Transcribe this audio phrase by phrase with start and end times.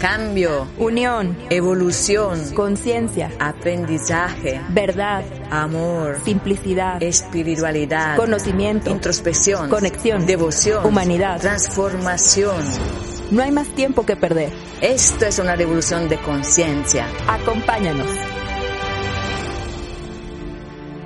[0.00, 12.64] Cambio, unión, evolución, conciencia, aprendizaje, verdad, amor, simplicidad, espiritualidad, conocimiento, introspección, conexión, devoción, humanidad, transformación.
[13.30, 14.50] No hay más tiempo que perder.
[14.80, 17.06] Esto es una revolución de conciencia.
[17.28, 18.08] Acompáñanos.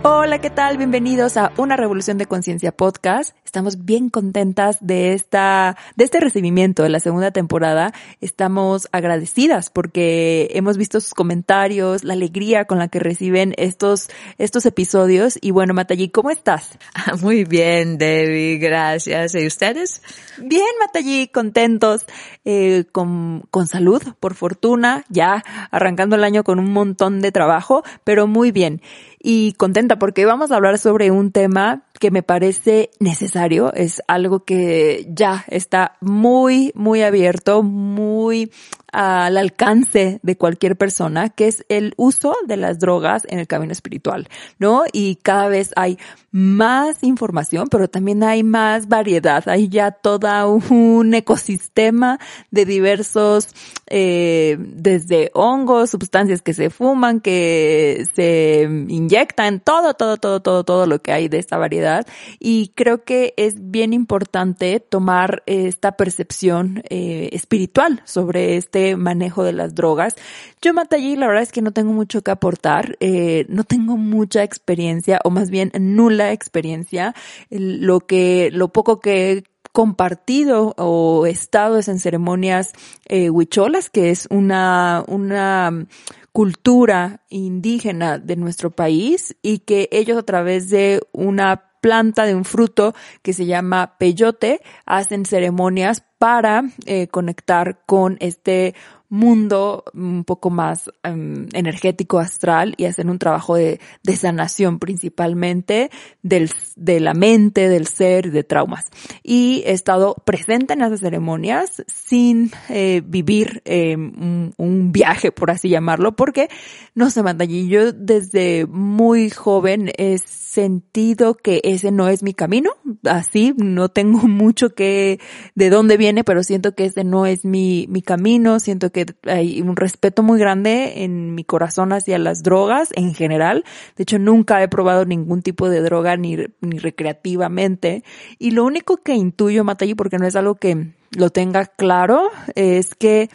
[0.05, 0.77] Hola, ¿qué tal?
[0.77, 3.35] Bienvenidos a Una Revolución de Conciencia podcast.
[3.55, 7.93] Estamos bien contentas de esta, de este recibimiento de la segunda temporada.
[8.21, 14.67] Estamos agradecidas porque hemos visto sus comentarios, la alegría con la que reciben estos, estos
[14.67, 15.39] episodios.
[15.41, 16.77] Y bueno, Matayi, ¿cómo estás?
[17.23, 19.37] Muy bien, Debbie, gracias.
[19.37, 20.03] ¿Y ustedes?
[20.39, 22.07] Bien, Matayi, contentos,
[22.45, 27.85] eh, con, con salud, por fortuna, ya arrancando el año con un montón de trabajo,
[28.03, 28.83] pero muy bien
[29.27, 34.45] y contenta porque vamos a hablar sobre un tema que me parece necesario, es algo
[34.45, 38.51] que ya está muy, muy abierto, muy
[38.95, 43.73] al alcance de cualquier persona, que es el uso de las drogas en el camino
[43.73, 44.29] espiritual,
[44.61, 44.85] ¿no?
[44.93, 45.99] Y cada vez hay
[46.31, 52.21] más información, pero también hay más variedad, hay ya todo un ecosistema
[52.53, 53.49] de diversos,
[53.89, 60.87] eh, desde hongos, sustancias que se fuman, que se inyectan, todo, todo, todo, todo, todo
[60.87, 62.07] lo que hay de esta variedad
[62.39, 69.53] y creo que es bien importante tomar esta percepción eh, espiritual sobre este manejo de
[69.53, 70.15] las drogas.
[70.63, 74.43] Yo, Matallí, la verdad es que no tengo mucho que aportar, eh, no tengo mucha
[74.43, 77.15] experiencia o más bien nula experiencia.
[77.51, 82.73] Lo que, lo poco que he compartido o estado es en ceremonias
[83.07, 85.87] eh, huicholas, que es una, una
[86.31, 92.47] cultura indígena de nuestro país y que ellos a través de una planta de un
[92.47, 98.75] fruto que se llama peyote, hacen ceremonias para eh, conectar con este
[99.15, 105.91] mundo un poco más em, energético, astral y hacen un trabajo de, de sanación principalmente
[106.23, 108.85] del, de la mente, del ser, de traumas.
[109.23, 115.69] Y he estado presente en esas ceremonias sin eh, vivir em, un, viaje, por así
[115.69, 116.49] llamarlo, porque
[116.95, 117.69] no se manda allí.
[117.69, 122.71] Yo desde muy joven he sentido que ese no es mi camino,
[123.05, 125.21] así, no tengo mucho que,
[125.55, 129.61] de dónde viene, pero siento que ese no es mi, mi camino, siento que hay
[129.61, 133.65] un respeto muy grande en mi corazón hacia las drogas en general.
[133.97, 138.05] De hecho, nunca he probado ningún tipo de droga ni, ni recreativamente.
[138.39, 142.95] Y lo único que intuyo, Matayi, porque no es algo que lo tenga claro, es
[142.95, 143.31] que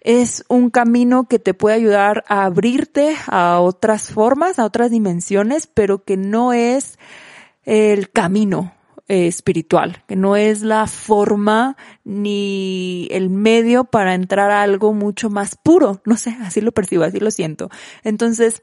[0.00, 5.66] es un camino que te puede ayudar a abrirte a otras formas, a otras dimensiones,
[5.66, 6.98] pero que no es
[7.64, 8.75] el camino
[9.08, 15.30] eh, espiritual, que no es la forma ni el medio para entrar a algo mucho
[15.30, 16.00] más puro.
[16.04, 17.70] No sé, así lo percibo, así lo siento.
[18.02, 18.62] Entonces,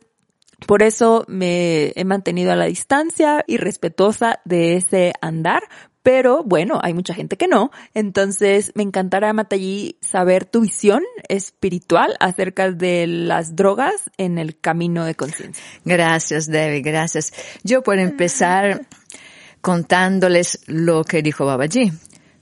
[0.68, 5.64] por eso me he mantenido a la distancia y respetuosa de ese andar,
[6.04, 7.72] pero bueno, hay mucha gente que no.
[7.94, 15.06] Entonces, me encantará, Matallí, saber tu visión espiritual acerca de las drogas en el camino
[15.06, 15.64] de conciencia.
[15.86, 17.32] Gracias, Debbie, gracias.
[17.64, 18.86] Yo por empezar
[19.64, 21.94] contándoles lo que dijo Babaji,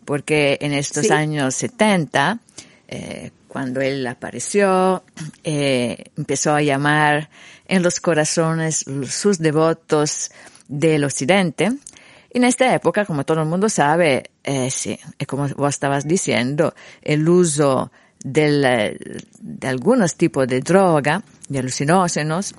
[0.06, 2.40] porque en estos años 70,
[2.88, 5.04] eh, cuando él apareció,
[5.44, 7.30] eh, empezó a llamar
[7.68, 10.32] en los corazones sus devotos
[10.68, 11.72] del occidente.
[12.34, 16.74] Y en esta época, como todo el mundo sabe, eh, sí, como vos estabas diciendo,
[17.03, 17.92] el uso
[18.23, 18.97] del,
[19.40, 22.56] de algunos tipos de droga, de alucinógenos,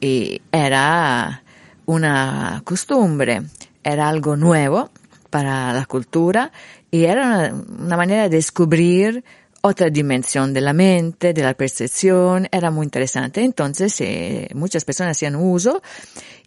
[0.00, 1.42] y era
[1.86, 3.42] una costumbre
[3.86, 4.90] era algo nuevo
[5.30, 6.52] para la cultura
[6.90, 9.24] y era una, manera de descubrir
[9.60, 13.42] otra dimensión de la mente, de la percepción, era muy interesante.
[13.42, 15.82] Entonces, eh, muchas personas hacían uso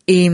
[0.05, 0.29] y,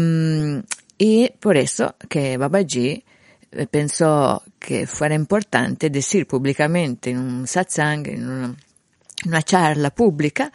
[0.98, 3.04] y por eso que Babaji
[3.52, 8.56] eh, pensó que fuera importante decir públicamente en un satsang, en una,
[9.26, 10.52] una charla pública,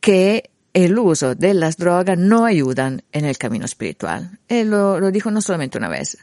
[0.00, 0.50] que
[0.84, 4.38] el uso de las drogas no ayudan en el camino espiritual.
[4.46, 6.18] Él lo, dijo no solamente una vez,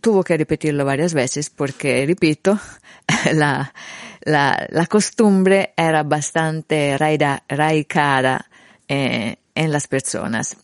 [0.00, 2.56] tuvo que repetirlo varias veces porque, repito,
[3.32, 3.72] la,
[4.88, 8.48] costumbre era bastante raicada
[8.86, 10.56] eh, en las personas,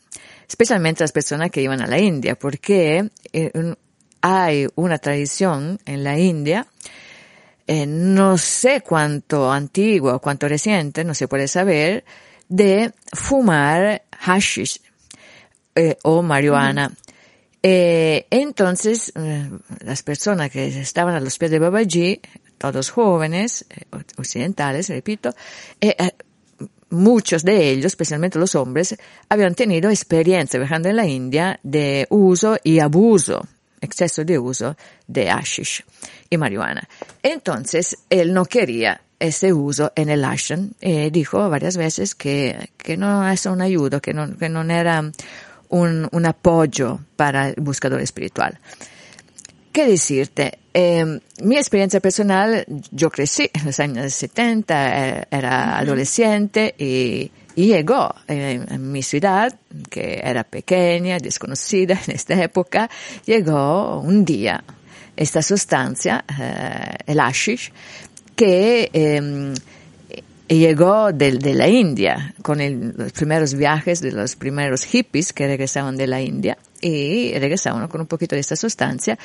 [0.49, 3.75] especialmente las personas que iban a la India, porque eh,
[4.21, 6.65] hay una tradición en la India,
[7.67, 12.05] eh, no sé cuánto antiguo, cuánto reciente, no se puede saber,
[12.51, 14.81] de fumar hashish
[15.75, 16.93] eh, o marihuana.
[17.63, 19.51] Eh, entonces, eh,
[19.81, 22.21] las personas que estaban a los pies de Babaji,
[22.59, 23.65] todos jóvenes,
[24.19, 25.35] occidentales, repito,
[26.91, 28.97] muchos de ellos, especialmente los hombres,
[29.29, 33.47] habían tenido experiencia viajando en la India de uso y abuso,
[33.81, 34.77] exceso de uso
[35.07, 35.85] de hashish
[36.29, 36.87] y marihuana.
[37.23, 42.97] Entonces, él no quería ese uso en el ashram y dijo varias veces que, que
[42.97, 45.05] no es una ayuda, que no, que no era
[45.69, 48.59] un, un apoyo para el buscador espiritual.
[49.73, 50.59] ¿Qué decirte?
[50.75, 57.67] Eh, mi experiencia personal, yo crecí en los años 70, eh, era adolescente y, y
[57.67, 59.57] llegó eh, en mi ciudad,
[59.89, 62.91] que era pequeña, desconocida en esta época,
[63.27, 64.65] llegó un día
[65.17, 67.73] esta sustancia, eh, el hashish,
[68.41, 69.55] que eh,
[70.49, 75.47] llegó de, de, la India con el, los primeros viajes de los primeros hippies que
[75.47, 79.19] regresaban de la India y regresaban con un poquito de esta sustancia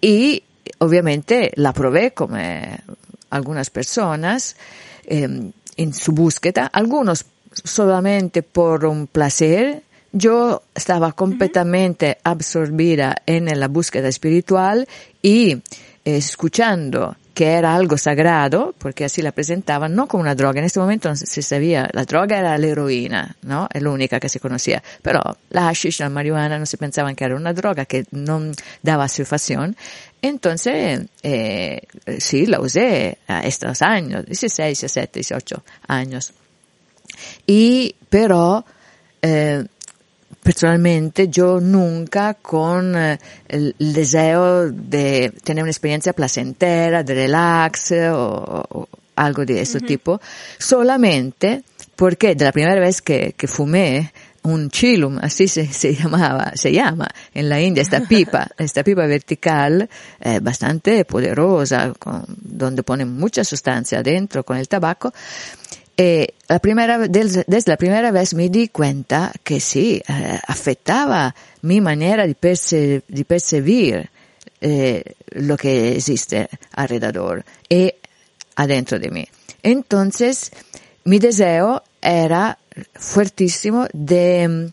[0.00, 0.42] y
[0.78, 2.36] obviamente la probé como
[3.30, 4.56] algunas personas
[5.06, 13.68] eh, en su búsqueda, algunos solamente por un placer, yo estaba completamente absorbida en la
[13.68, 14.88] búsqueda espiritual
[15.22, 15.60] y eh,
[16.16, 20.60] escuchando que era algo sagrado, porque así la presentaban, no como una droga.
[20.60, 23.68] En este momento no se sabía, la droga era la heroína, ¿no?
[23.72, 24.82] Es la única que se conocía.
[25.02, 25.20] Pero
[25.50, 28.40] la hashish, la marihuana, no se pensaban que era una droga que no
[28.82, 29.76] daba satisfacción.
[30.22, 31.82] Entonces, eh,
[32.18, 36.32] sí, la usé a estos años, 16, 17, 18 años.
[37.46, 38.64] Y, pero,
[39.22, 39.64] eh,
[40.44, 43.18] personalmente yo nunca con eh,
[43.48, 49.86] el, deseo de tener una experiencia placentera, de relax o, o algo de uh -huh.
[49.86, 50.20] tipo,
[50.58, 51.64] solamente
[51.96, 54.12] porque de la primera vez que, que fumé
[54.42, 59.06] un chilum, así se, se, llamaba, se llama en la India, esta pipa, esta pipa
[59.06, 59.88] vertical,
[60.20, 65.14] eh, bastante poderosa, con, donde ponen mucha sustancia adentro con el tabaco,
[65.96, 71.80] eh, la primera, desde, la primera vez me di cuenta que sí, eh, afectaba mi
[71.80, 74.10] manera de, perce, de percibir
[74.60, 77.92] eh, lo que existe alrededor y
[78.56, 79.26] adentro de mí.
[79.62, 80.50] Entonces,
[81.04, 82.58] mi deseo era
[82.94, 84.72] fuertísimo de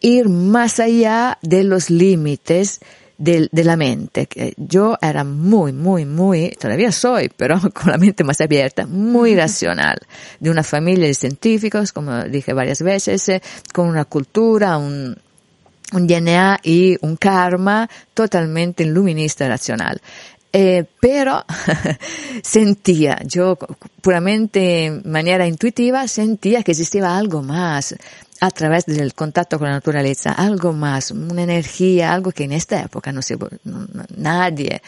[0.00, 2.80] ir más allá de los límites
[3.24, 4.28] de, de, la mente.
[4.56, 9.98] Yo era muy, muy, muy, todavía soy, pero con la mente más abierta, muy racional,
[10.40, 13.42] de una familia de científicos, como dije varias veces, eh,
[13.72, 15.16] con una cultura, un,
[15.92, 20.00] un DNA y un karma totalmente iluminista y racional.
[20.56, 21.44] Eh, pero
[22.42, 23.58] sentía, yo
[24.00, 27.96] puramente en manera intuitiva sentía que existía algo más,
[28.40, 32.82] a través del contacto con la naturaleza, algo más, una energía, algo que en esta
[32.82, 33.86] época no se, no,
[34.16, 34.82] nadie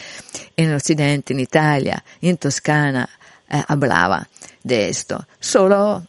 [0.56, 3.08] en occidente, en Italia, en Toscana,
[3.48, 4.28] eh, hablaba
[4.62, 5.26] de esto.
[5.38, 6.06] Solo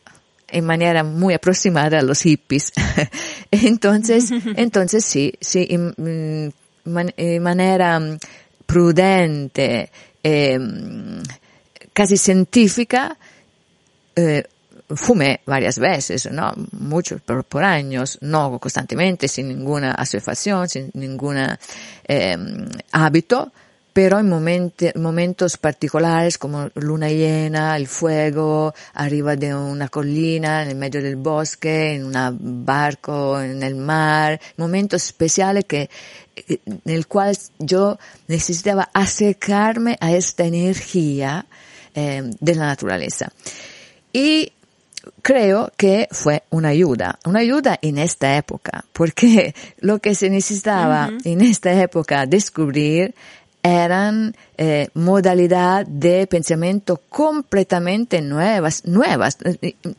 [0.49, 2.71] en manera muy aproximada a los hippies.
[3.51, 6.53] entonces, entonces sí, sí, en,
[6.85, 8.01] en manera
[8.65, 9.91] prudente,
[10.23, 10.59] eh,
[11.93, 13.17] casi científica,
[14.15, 14.43] eh,
[14.89, 16.53] fumé varias veces, ¿no?
[16.71, 21.37] Muchos por, años, no constantemente, sin ninguna asociación, sin ningún
[22.07, 22.37] eh,
[22.91, 23.51] hábito,
[23.97, 30.69] pero en momentos, momentos particulares como luna llena, el fuego, arriba de una colina, en
[30.69, 35.89] el medio del bosque, en un barco, en el mar, momentos especiales que,
[36.47, 41.47] en el cual yo necesitaba acercarme a esta energía
[41.95, 43.31] eh, de la naturaleza.
[44.13, 44.53] Y
[45.21, 51.07] creo que fue una ayuda, una ayuda en esta época, porque lo que se necesitaba
[51.07, 51.21] uh -huh.
[51.25, 53.15] en esta época descubrir
[53.63, 59.37] eran eh, modalidad de pensamiento completamente nuevas, nuevas,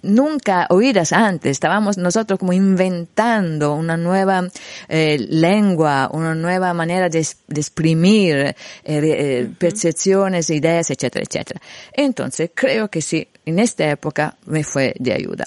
[0.03, 1.53] nunca oídas antes.
[1.53, 4.49] Estábamos nosotros como inventando una nueva
[4.89, 9.57] eh, lengua, una nueva manera de, de exprimir eh, uh -huh.
[9.57, 11.61] percepciones, ideas, etcétera, etcétera.
[11.93, 15.47] Entonces, creo que sí, en esta época me fue de ayuda.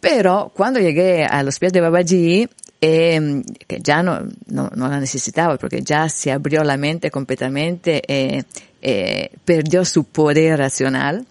[0.00, 2.48] Pero cuando llegué a los pies de Babaji,
[2.80, 8.02] eh, que ya no, no, no, la necesitaba porque ya se abrió la mente completamente
[8.06, 8.44] eh,
[8.80, 11.26] eh, perdió su poder racional.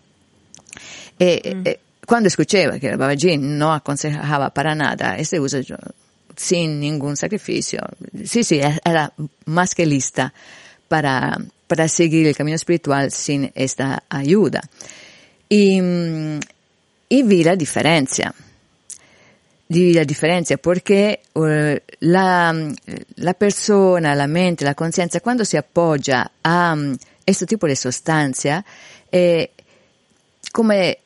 [1.17, 1.61] Eh, mm.
[1.65, 5.57] eh, cuando escuché que el Babaji no aconsejaba para nada ese uso
[6.35, 7.81] sin ningún sacrificio,
[8.25, 9.11] sí, sí, era
[9.45, 10.33] más que lista
[10.87, 11.37] para,
[11.67, 14.61] para seguir el camino espiritual sin esta ayuda.
[15.49, 16.39] Y, mm,
[17.09, 18.33] y vi la diferencia
[19.67, 22.55] di la differenza perché uh, la,
[23.15, 28.63] la, persona, la mente, la conciencia quando si appoggia a um, questo tipo di sostanza
[29.09, 29.51] eh,
[30.51, 30.99] come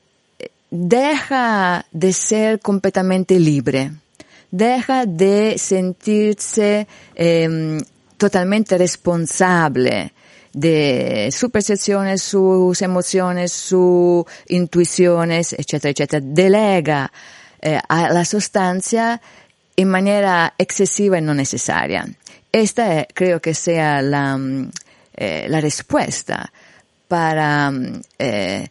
[0.70, 3.92] deja de ser completamente libre,
[4.50, 7.84] deja de sentirse eh,
[8.16, 10.14] totalmente responsable
[10.54, 16.22] de su percepción, sus emociones, sus intuiciones, etcétera, etcétera.
[16.24, 17.12] Delega
[17.62, 19.22] eh, a la sustancia
[19.76, 22.08] en manera excesiva y no necesaria.
[22.52, 24.72] Esta creo que sea la, mm,
[25.16, 26.52] eh, la respuesta
[27.08, 28.68] para mm, eh,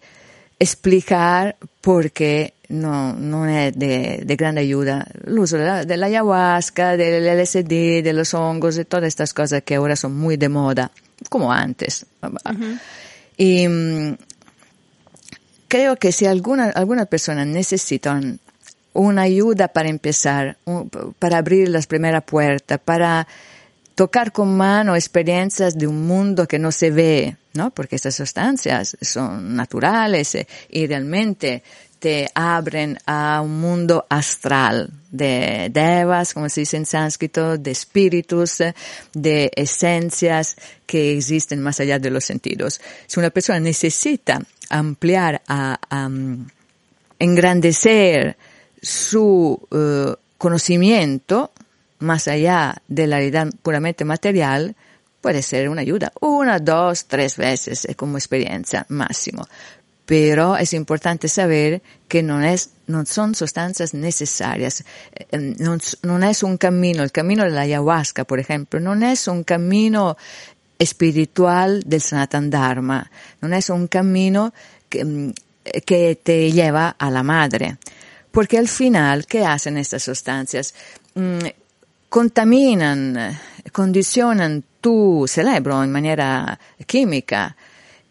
[0.58, 5.96] explicar por qué no, no es de, de gran ayuda el uso de la, de
[5.96, 10.36] la ayahuasca, del LSD, de los hongos, de todas estas cosas que ahora son muy
[10.36, 10.90] de moda,
[11.28, 12.06] como antes.
[13.36, 14.16] Y mm,
[15.68, 18.20] creo que si alguna, alguna persona necesita
[18.92, 20.56] una ayuda para empezar,
[21.18, 23.26] para abrir las primeras puertas, para
[23.94, 27.70] tocar con mano experiencias de un mundo que no se ve, ¿no?
[27.70, 31.62] Porque estas sustancias son naturales eh, y realmente
[31.98, 38.62] te abren a un mundo astral de devas, como se dice en sánscrito, de espíritus,
[38.62, 38.74] eh,
[39.12, 40.56] de esencias
[40.86, 42.80] que existen más allá de los sentidos.
[43.06, 45.42] Si una persona necesita ampliar,
[47.18, 48.36] engrandecer
[48.82, 51.52] su eh, conocimiento,
[51.98, 54.74] más allá de la realidad puramente material,
[55.20, 56.12] puede ser una ayuda.
[56.20, 59.46] Una, dos, tres veces como experiencia máximo.
[60.06, 64.82] Pero es importante saber que no es, no son sustancias necesarias.
[65.14, 69.28] Eh, no, no es un camino, el camino de la ayahuasca, por ejemplo, no es
[69.28, 70.16] un camino
[70.80, 73.10] espiritual del Sanatan Dharma,
[73.42, 74.52] no es un camino
[74.88, 75.32] que,
[75.84, 77.76] que te lleva a la madre.
[78.30, 80.74] Porque al final, ¿qué hacen estas sustancias?
[81.14, 81.38] Mm,
[82.08, 83.38] contaminan,
[83.72, 87.56] condicionan tu cerebro en manera química.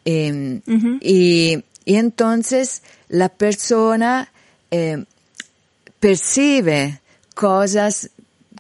[0.06, 0.62] Em,
[1.02, 4.32] y, entonces la persona
[4.70, 5.04] eh,
[6.00, 7.02] percibe
[7.34, 8.10] cosas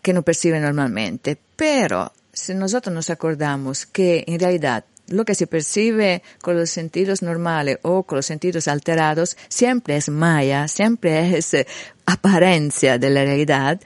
[0.01, 1.37] que no percibe normalmente.
[1.55, 7.21] Pero si nosotros nos acordamos que en realidad lo que se percibe con los sentidos
[7.21, 11.67] normales o con los sentidos alterados siempre es maya, siempre es eh,
[12.05, 13.79] apariencia de la realidad,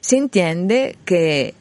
[0.00, 1.54] se entiende que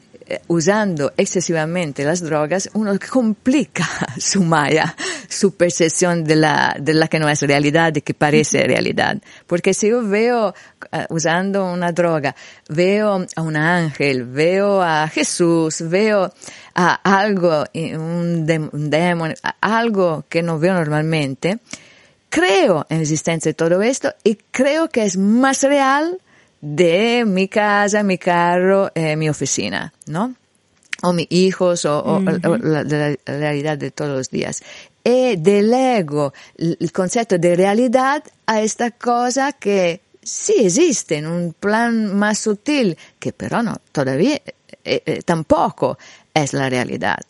[0.48, 3.88] usando excesivamente las drogas, uno complica
[4.20, 4.96] su maya,
[5.28, 9.18] su percepción de la, de la que no es realidad, de que parece realidad.
[9.48, 12.36] Porque si yo veo, uh, usando una droga,
[12.70, 16.34] veo a un ángel, veo a Jesús, veo
[16.76, 21.60] a algo, un, de, un demonio, algo que no veo normalmente,
[22.30, 26.20] creo en la existencia de todo esto y creo que es más real
[26.62, 30.36] de mi casa, mi carro, eh, mi oficina, ¿no?
[31.04, 34.62] O mis hijos, o, la, la, realidad de todos los días.
[35.04, 42.16] Y delego el concepto de realidad a esta cosa que sí existe en un plan
[42.16, 45.98] más sutil, que pero no, todavía eh, eh, tampoco
[46.34, 47.22] es la realidad.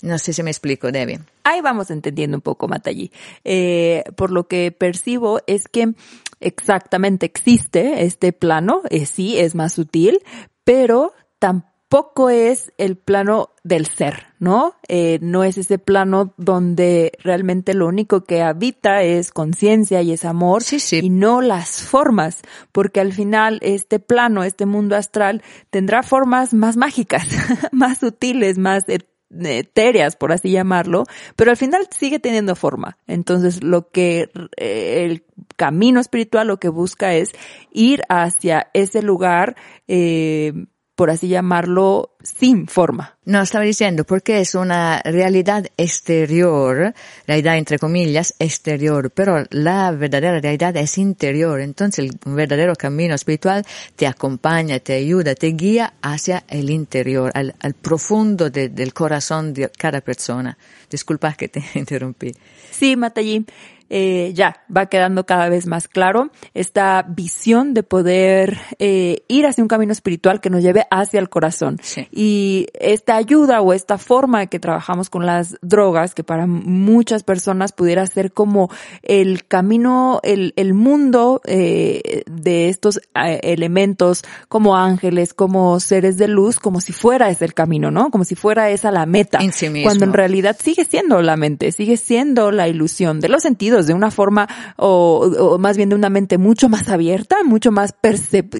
[0.00, 1.20] No sé si me explico, Debbie.
[1.42, 3.10] Ahí vamos entendiendo un poco, Matallí.
[3.44, 5.92] Eh, por lo que percibo es que
[6.40, 10.20] exactamente existe este plano, eh, sí, es más sutil,
[10.64, 14.74] pero tampoco es el plano del ser, ¿no?
[14.88, 20.24] Eh, no es ese plano donde realmente lo único que habita es conciencia y es
[20.24, 21.00] amor sí, sí.
[21.02, 22.42] y no las formas,
[22.72, 27.26] porque al final este plano, este mundo astral tendrá formas más mágicas,
[27.72, 28.84] más sutiles, más
[29.30, 31.04] etéreas, por así llamarlo,
[31.36, 32.98] pero al final sigue teniendo forma.
[33.06, 35.24] Entonces, lo que eh, el
[35.56, 37.32] camino espiritual lo que busca es
[37.72, 39.56] ir hacia ese lugar
[39.86, 40.52] eh,
[40.98, 43.14] por así llamarlo, sin forma.
[43.24, 46.92] No, estaba diciendo, porque es una realidad exterior,
[47.24, 51.60] realidad entre comillas, exterior, pero la verdadera realidad es interior.
[51.60, 53.64] Entonces el verdadero camino espiritual
[53.94, 59.70] te acompaña, te ayuda, te guía hacia el interior, al, al profundo del corazón de
[59.70, 60.58] cada persona.
[60.90, 62.34] Disculpa que te interrumpí.
[62.72, 63.46] Sí, Matallí.
[63.90, 69.64] Eh, ya va quedando cada vez más claro esta visión de poder eh, ir hacia
[69.64, 71.78] un camino espiritual que nos lleve hacia el corazón.
[72.10, 77.72] Y esta ayuda o esta forma que trabajamos con las drogas, que para muchas personas
[77.72, 78.70] pudiera ser como
[79.02, 86.28] el camino, el, el mundo eh, de estos eh, elementos como ángeles, como seres de
[86.28, 88.10] luz, como si fuera ese el camino, ¿no?
[88.10, 89.40] Como si fuera esa la meta.
[89.82, 93.94] Cuando en realidad sigue siendo la mente, sigue siendo la ilusión de los sentidos, de
[93.94, 97.94] una forma o, o más bien de una mente mucho más abierta, mucho más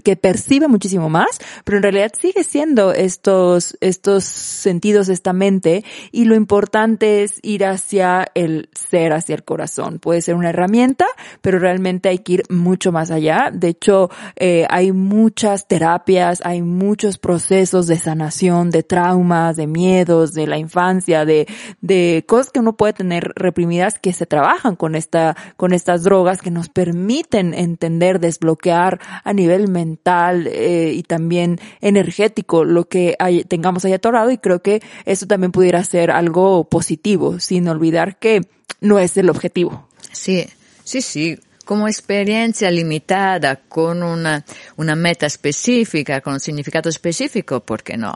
[0.05, 6.25] que percibe muchísimo más, pero en realidad sigue siendo estos, estos sentidos, esta mente, y
[6.25, 9.99] lo importante es ir hacia el ser, hacia el corazón.
[9.99, 11.07] Puede ser una herramienta,
[11.41, 13.51] pero realmente hay que ir mucho más allá.
[13.53, 20.33] De hecho, eh, hay muchas terapias, hay muchos procesos de sanación, de traumas, de miedos,
[20.33, 21.47] de la infancia, de,
[21.81, 26.43] de cosas que uno puede tener reprimidas que se trabajan con esta, con estas drogas
[26.43, 33.17] que nos permiten entender, desbloquear a nivel mental eh, y también energético lo que
[33.49, 38.43] tengamos ahí atorado y creo que eso también pudiera ser algo positivo, sin olvidar que
[38.81, 39.89] no es el objetivo.
[40.13, 40.47] Sí,
[40.85, 44.43] sí, sí como experiencia limitada, con una,
[44.79, 48.15] una meta específica, con un significado específico, porque no,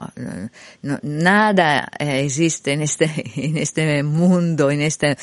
[0.80, 5.18] no nada eh, existe en este, en este mundo, en este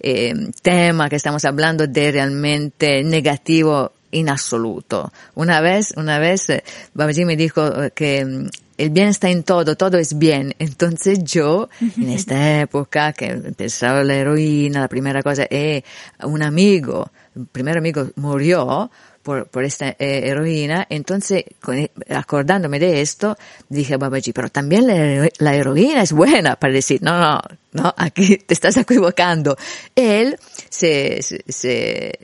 [0.00, 5.12] eh, tema que estamos hablando de realmente negativo en absoluto.
[5.34, 6.64] Una vez, una vez, eh,
[6.94, 8.48] Babaji me dijo que mm,
[8.78, 10.54] el bien está en todo, todo es bien.
[10.58, 15.82] Entonces yo, en esta época que empezaba la heroína, la primera cosa, eh,
[16.22, 17.10] un amigo,
[17.52, 18.90] primer amigo murió
[19.22, 23.36] por, por esta eh, heroína, entonces con, acordándome de esto,
[23.68, 27.40] dije a Babaji, pero también la, la, heroína es buena para decir, no, no,
[27.72, 29.56] no, aquí te estás equivocando.
[29.96, 30.36] Él
[30.68, 32.18] se, se, se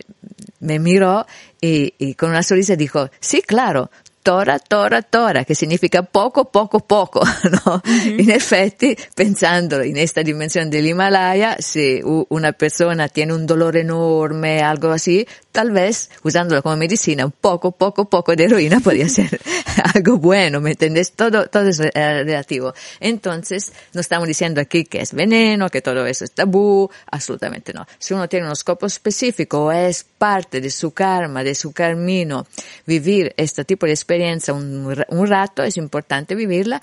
[0.61, 1.27] me miró
[1.61, 3.91] y, con una sonrisa dijo, sí, claro,
[4.23, 7.23] Tora, Tora, Tora, che significa poco, poco, poco,
[7.65, 7.81] ¿no?
[7.83, 8.19] Uh-huh.
[8.19, 14.91] In effetti, pensando in questa dimensione dell'Himalaya, se una persona tiene un dolore enorme, algo
[14.91, 19.41] así, tal vez, usándola como medicina, un poco, poco, poco de heroína podría ser
[19.95, 21.13] algo bueno, ¿me entiendes?
[21.13, 22.75] Todo, todo es relativo.
[23.01, 27.87] Entonces, no estamos diciendo aquí que es veneno, que todo eso es tabú, absolutamente no.
[27.99, 32.47] Si uno tiene uno scopo específico o es parte de su karma, de su camino,
[32.85, 34.10] vivir este tipo de experiencia
[34.53, 36.81] un, un rato, es importante vivirla,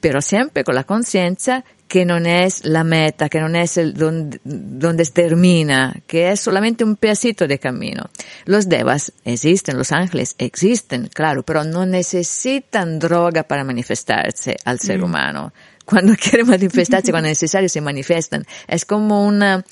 [0.00, 4.40] pero siempre con la conciencia que no es la meta, que no es el donde,
[4.44, 8.08] donde termina, que es solamente un pedacito de camino.
[8.44, 15.00] Los devas existen, los ángeles existen, claro, pero no necesitan droga para manifestarse al ser
[15.00, 15.04] mm.
[15.04, 15.52] humano.
[15.84, 18.46] Cuando quieren manifestarse, cuando es necesario, se manifiestan.
[18.68, 19.64] Es como una,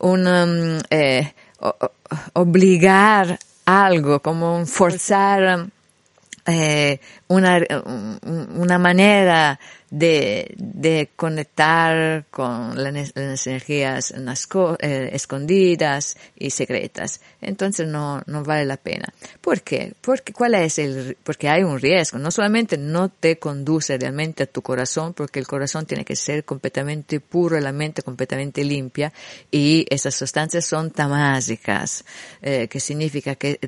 [0.00, 1.32] una mm, eh,
[2.32, 5.68] obligar algo, como forzar
[6.46, 7.60] eh, una,
[8.22, 9.58] una manera
[9.90, 13.12] de, de conectar con las,
[13.46, 17.20] energías eh, escondidas y secretas.
[17.40, 19.12] Entonces no, no vale la pena.
[19.40, 19.92] ¿Por qué?
[20.00, 22.18] Porque, ¿cuál es el, porque hay un riesgo.
[22.18, 26.44] No solamente no te conduce realmente a tu corazón, porque el corazón tiene que ser
[26.44, 29.12] completamente puro la mente completamente limpia,
[29.50, 32.04] y esas sustancias son tamásicas,
[32.42, 33.58] eh, que significa que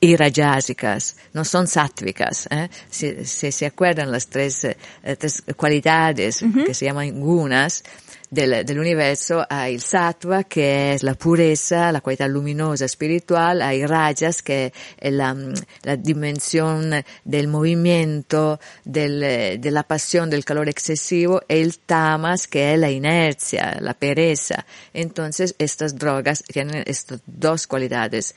[0.00, 2.48] y rajásicas, no son sáttvicas.
[2.50, 2.68] ¿eh?
[2.88, 4.76] Si, si, se acuerdan las tres, eh,
[5.18, 6.66] tres cualidades uh -huh.
[6.66, 7.82] que se llaman gunas,
[8.30, 13.86] del, del, universo hay el sattva, que es la pureza, la cualidad luminosa espiritual, hay
[13.86, 15.36] rajas, que es la,
[15.82, 19.20] la dimensión del movimiento, del,
[19.60, 24.66] de la pasión, del calor excesivo, y el tamas, que es la inercia, la pereza.
[24.92, 28.34] Entonces, estas drogas tienen estas dos cualidades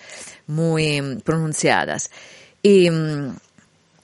[0.48, 2.10] muy pronunciadas.
[2.64, 2.90] Y,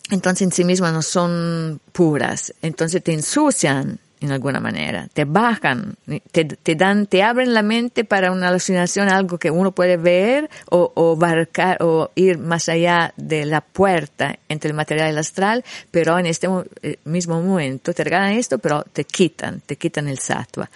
[0.09, 5.95] entonces en sí mismas no son puras, entonces te ensucian en alguna manera, te bajan,
[6.31, 10.49] te, te, dan, te abren la mente para una alucinación, algo que uno puede ver
[10.69, 15.17] o, o barcar o ir más allá de la puerta entre el material y el
[15.19, 16.47] astral, pero en este
[16.81, 20.69] eh, mismo momento te regalan esto, pero te quitan, te quitan el sattva.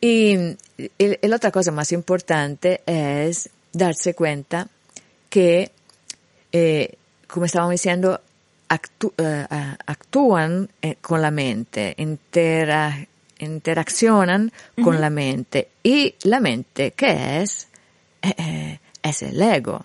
[0.00, 0.56] Y,
[0.98, 4.68] la otra cosa más importante es darse cuenta
[5.28, 5.70] que,
[6.52, 6.94] eh,
[7.26, 8.20] como estábamos diciendo,
[8.70, 9.44] actú, uh,
[9.86, 13.06] actúan eh, con la mente, intera,
[13.38, 14.84] interaccionan uh -huh.
[14.84, 15.68] con la mente.
[15.82, 17.68] Y la mente, ¿qué es?
[18.22, 19.84] Eh, eh, es el ego.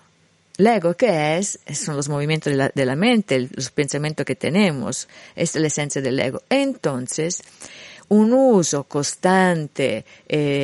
[0.58, 1.58] El ego, ¿qué es?
[1.74, 5.08] Son los movimientos de la, de la mente, los pensamientos que tenemos.
[5.34, 6.42] Es la esencia del ego.
[6.48, 7.42] Entonces,
[8.08, 10.04] un uso constante,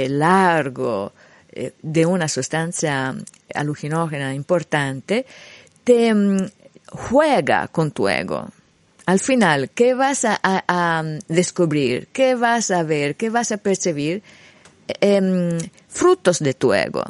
[0.09, 1.13] largo,
[1.55, 3.15] eh, de una sustancia
[3.55, 5.27] alucinógena importante,
[5.85, 6.47] te mm,
[6.88, 8.49] juega con tu ego.
[9.07, 12.09] Al final, ¿qué vas a, descubrir?
[12.12, 13.16] ¿Qué vas a ver?
[13.16, 14.23] ¿Qué vas a percibir?
[15.01, 17.03] Em, frutos de tu ego.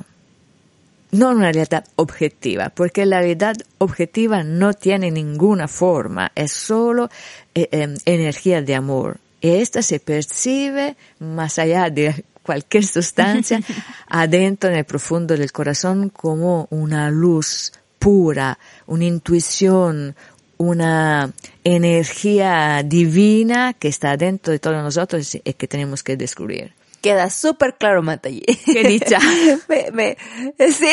[1.10, 7.10] No una realidad objetiva, porque la realidad objetiva no tiene ninguna forma, es solo
[7.54, 9.18] eh, em, energía de amor.
[9.42, 13.60] Y esta se percibe más allá de cualquier sustancia,
[14.08, 20.16] adentro en el profundo del corazón como una luz pura, una intuición,
[20.56, 26.74] una energía divina que está dentro de todos nosotros y que tenemos que descubrir.
[27.00, 28.42] Queda súper claro, Matallí.
[28.64, 29.18] Qué dicha.
[29.92, 30.16] me,
[30.70, 30.92] sí,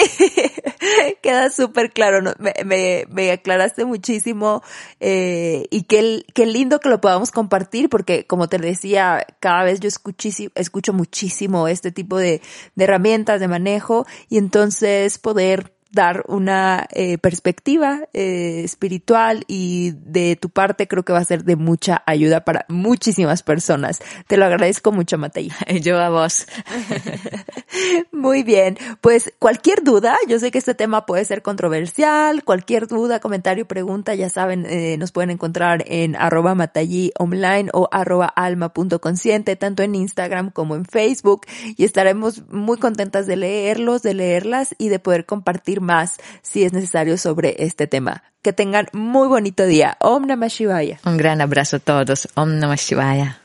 [1.21, 2.33] queda súper claro.
[2.39, 4.63] Me, me, me, aclaraste muchísimo
[4.99, 9.79] eh, y qué, qué lindo que lo podamos compartir porque, como te decía, cada vez
[9.79, 12.41] yo escucho muchísimo este tipo de,
[12.73, 20.35] de herramientas de manejo y entonces poder dar una eh, perspectiva eh, espiritual y de
[20.35, 23.99] tu parte creo que va a ser de mucha ayuda para muchísimas personas.
[24.27, 25.51] Te lo agradezco mucho, Matei.
[25.81, 26.45] Yo a vos.
[28.11, 28.77] Muy bien.
[29.01, 34.15] Pues cualquier duda, yo sé que este tema puede ser controversial, cualquier duda, comentario, pregunta,
[34.15, 39.95] ya saben, eh, nos pueden encontrar en arroba matallí online o arroba alma.consciente, tanto en
[39.95, 41.41] Instagram como en Facebook
[41.77, 45.25] y estaremos muy contentas de leerlos, de leerlas y de poder
[45.79, 48.23] más si es necesario sobre este tema.
[48.41, 49.97] Que tengan muy bonito día.
[49.99, 50.99] Om Namah Shivaya.
[51.05, 52.29] Un gran abrazo a todos.
[52.35, 53.39] Om Namah Shivaya.